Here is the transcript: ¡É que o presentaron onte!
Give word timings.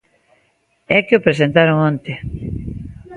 ¡É 0.97 0.99
que 1.05 1.17
o 1.17 1.23
presentaron 1.25 1.77
onte! 1.89 2.13